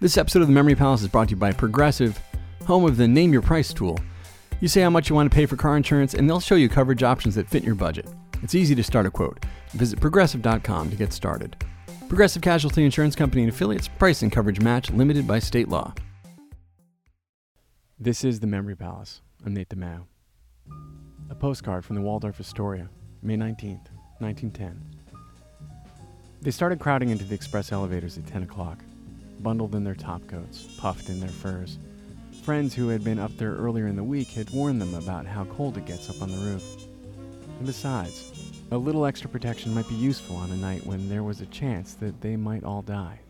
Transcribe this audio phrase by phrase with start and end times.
[0.00, 2.20] This episode of the Memory Palace is brought to you by Progressive,
[2.66, 3.96] home of the Name Your Price tool.
[4.60, 6.68] You say how much you want to pay for car insurance, and they'll show you
[6.68, 8.08] coverage options that fit your budget.
[8.42, 9.44] It's easy to start a quote.
[9.70, 11.56] Visit progressive.com to get started.
[12.08, 15.94] Progressive Casualty Insurance Company and affiliates, price and coverage match limited by state law.
[17.96, 19.20] This is the Memory Palace.
[19.46, 20.06] I'm Nate DiMeo.
[21.30, 22.88] A postcard from the Waldorf Astoria,
[23.22, 24.82] May 19th, 1910.
[26.42, 28.80] They started crowding into the express elevators at 10 o'clock,
[29.42, 31.78] bundled in their topcoats, puffed in their furs.
[32.42, 35.44] Friends who had been up there earlier in the week had warned them about how
[35.46, 36.62] cold it gets up on the roof.
[37.58, 41.40] And besides, a little extra protection might be useful on a night when there was
[41.40, 43.20] a chance that they might all die.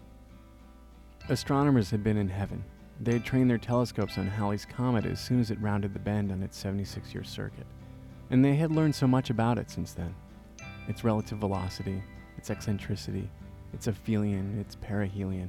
[1.28, 2.64] Astronomers had been in heaven.
[3.00, 6.30] They had trained their telescopes on Halley's Comet as soon as it rounded the bend
[6.30, 7.66] on its 76 year circuit.
[8.30, 10.14] And they had learned so much about it since then
[10.86, 12.02] its relative velocity,
[12.36, 13.28] its eccentricity,
[13.72, 15.48] its aphelion, its perihelion.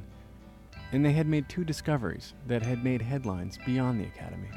[0.96, 4.48] And they had made two discoveries that had made headlines beyond the Academy.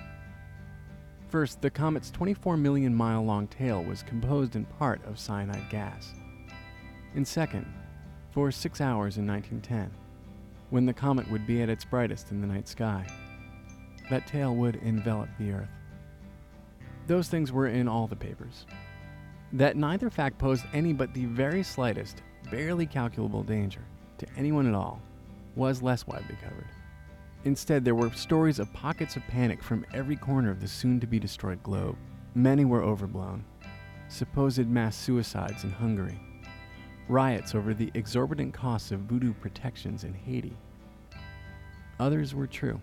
[1.29, 6.15] First, the comet's 24 million mile long tail was composed in part of cyanide gas.
[7.17, 7.67] And second,
[8.31, 9.91] for six hours in 1910,
[10.71, 13.05] when the comet would be at its brightest in the night sky,
[14.09, 15.75] that tail would envelop the Earth.
[17.09, 18.65] Those things were in all the papers.
[19.55, 23.83] That neither fact posed any but the very slightest, barely calculable danger
[24.19, 25.03] to anyone at all
[25.57, 26.67] was less widely covered.
[27.45, 31.07] Instead, there were stories of pockets of panic from every corner of the soon to
[31.07, 31.97] be destroyed globe.
[32.35, 33.45] Many were overblown.
[34.09, 36.19] Supposed mass suicides in Hungary,
[37.09, 40.57] riots over the exorbitant costs of voodoo protections in Haiti.
[42.01, 42.81] Others were true.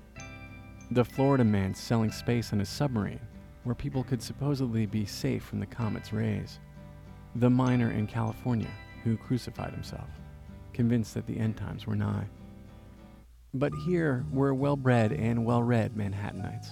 [0.92, 3.22] The Florida man selling space on a submarine
[3.64, 6.60] where people could supposedly be safe from the comet's rays.
[7.36, 8.70] The miner in California
[9.06, 10.10] who crucified himself,
[10.74, 12.26] convinced that the end times were nigh.
[13.58, 16.72] But here were well bred and well read Manhattanites,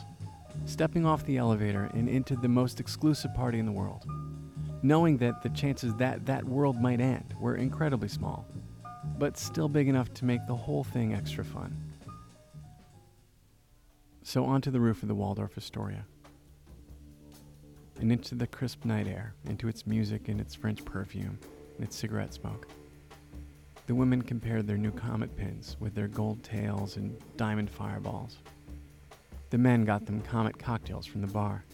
[0.66, 4.06] stepping off the elevator and into the most exclusive party in the world,
[4.82, 8.46] knowing that the chances that that world might end were incredibly small,
[9.18, 11.74] but still big enough to make the whole thing extra fun.
[14.24, 16.06] So onto the roof of the Waldorf Astoria,
[18.02, 21.40] and into the crisp night air, into its music and its French perfume
[21.78, 22.68] and its cigarette smoke.
[23.86, 28.38] The women compared their new comet pins with their gold tails and diamond fireballs.
[29.50, 31.66] The men got them comet cocktails from the bar.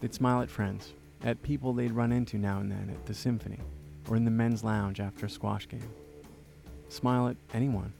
[0.00, 3.60] They'd smile at friends, at people they'd run into now and then at the symphony
[4.08, 5.88] or in the men's lounge after a squash game.
[6.88, 7.92] Smile at anyone.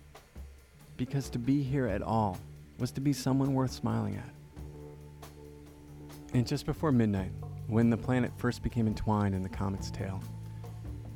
[0.97, 2.39] Because to be here at all
[2.79, 4.31] was to be someone worth smiling at.
[6.33, 7.31] And just before midnight,
[7.67, 10.23] when the planet first became entwined in the comet's tail,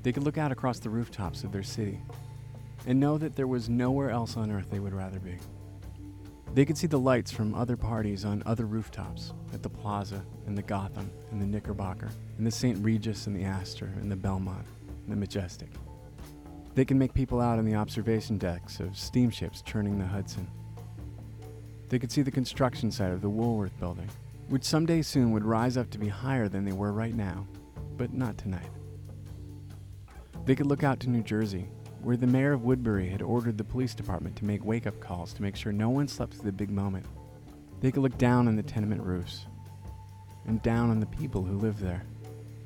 [0.03, 2.00] they could look out across the rooftops of their city
[2.86, 5.36] and know that there was nowhere else on Earth they would rather be.
[6.54, 10.56] They could see the lights from other parties on other rooftops at the Plaza and
[10.56, 12.82] the Gotham and the Knickerbocker and the St.
[12.82, 14.66] Regis and the Astor and the Belmont
[15.04, 15.69] and the Majestic.
[16.75, 20.48] They could make people out on the observation decks of steamships churning the Hudson.
[21.88, 24.09] They could see the construction site of the Woolworth building,
[24.48, 27.47] which someday soon would rise up to be higher than they were right now,
[27.97, 28.70] but not tonight.
[30.44, 31.69] They could look out to New Jersey,
[32.03, 35.32] where the mayor of Woodbury had ordered the police department to make wake up calls
[35.34, 37.06] to make sure no one slept through the big moment.
[37.81, 39.47] They could look down on the tenement roofs
[40.47, 42.04] and down on the people who lived there.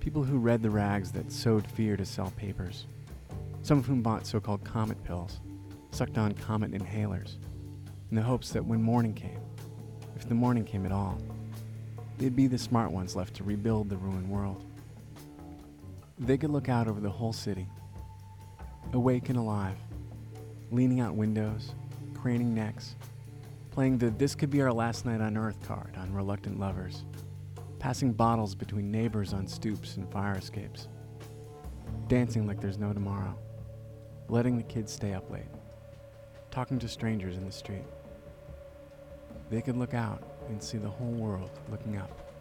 [0.01, 2.87] People who read the rags that sowed fear to sell papers.
[3.63, 5.41] Some of whom bought so called comet pills,
[5.91, 7.37] sucked on comet inhalers,
[8.11, 9.41] in the hopes that when morning came,
[10.17, 11.19] if the morning came at all,
[12.19, 14.65] they'd be the smart ones left to rebuild the ruined world.
[16.25, 17.67] They could look out over the whole city,
[18.93, 19.77] awake and alive,
[20.71, 21.75] leaning out windows,
[22.15, 22.95] craning necks,
[23.73, 27.03] playing the This Could Be Our Last Night on Earth card on reluctant lovers,
[27.81, 30.87] passing bottles between neighbors on stoops and fire escapes,
[32.07, 33.37] dancing like there's no tomorrow,
[34.29, 35.51] letting the kids stay up late,
[36.53, 37.83] talking to strangers in the street.
[39.51, 42.32] They could look out and see the whole world looking up.